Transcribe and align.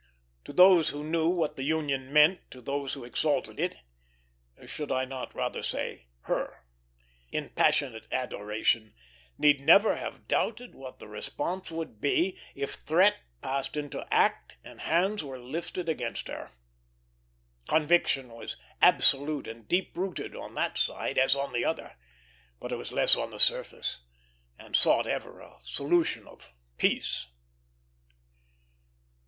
To 0.45 0.51
those 0.51 0.89
who 0.89 1.03
knew 1.03 1.27
what 1.29 1.57
the 1.57 1.63
Union 1.63 2.11
meant 2.11 2.49
to 2.49 2.59
those 2.59 2.93
who 2.93 3.03
exalted 3.03 3.59
it 3.59 3.75
should 4.65 4.91
I 4.91 5.05
not 5.05 5.35
rather 5.35 5.61
say 5.61 6.07
her? 6.21 6.65
in 7.31 7.49
passionate 7.49 8.07
adoration, 8.11 8.95
need 9.37 9.61
never 9.61 9.97
have 9.97 10.27
doubted 10.27 10.73
what 10.73 10.97
the 10.97 11.07
response 11.07 11.69
would 11.69 12.01
be, 12.01 12.39
if 12.55 12.73
threat 12.73 13.17
passed 13.43 13.77
into 13.77 14.11
act 14.11 14.57
and 14.63 14.81
hands 14.81 15.23
were 15.23 15.37
lifted 15.37 15.87
against 15.87 16.29
her. 16.29 16.49
Conviction 17.67 18.29
was 18.31 18.57
absolute 18.81 19.47
and 19.47 19.67
deep 19.67 19.95
rooted 19.95 20.35
on 20.35 20.55
that 20.55 20.79
side 20.79 21.19
as 21.19 21.35
on 21.35 21.53
the 21.53 21.63
other; 21.63 21.95
but 22.59 22.71
it 22.71 22.75
was 22.77 22.91
less 22.91 23.15
on 23.15 23.29
the 23.29 23.39
surface, 23.39 23.99
and 24.57 24.75
sought 24.75 25.05
ever 25.05 25.41
a 25.41 25.59
solution 25.61 26.25
of 26.27 26.51
peace. 26.79 27.27